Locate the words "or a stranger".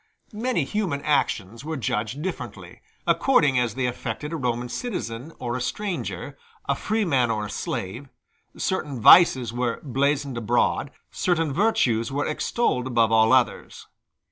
5.37-6.39